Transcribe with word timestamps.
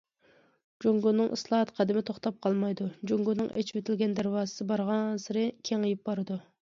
جۇڭگونىڭ 0.83 1.27
ئىسلاھات 1.35 1.71
قەدىمى 1.79 2.01
توختاپ 2.07 2.39
قالمايدۇ، 2.45 2.87
جۇڭگونىڭ 3.11 3.49
ئېچىۋېتىلگەن 3.61 4.15
دەرۋازىسى 4.21 4.67
بارغانسېرى 4.73 5.45
كېڭىيىپ 5.71 6.03
بارىدۇ. 6.11 6.39